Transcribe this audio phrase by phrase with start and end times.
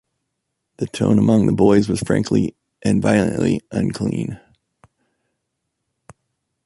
[0.77, 4.39] The tone among the boys was frankly and violently unclean.